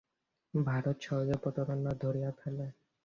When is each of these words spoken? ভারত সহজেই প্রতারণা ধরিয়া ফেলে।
ভারত 0.53 0.97
সহজেই 1.01 1.39
প্রতারণা 1.43 1.91
ধরিয়া 2.03 2.31
ফেলে। 2.39 2.65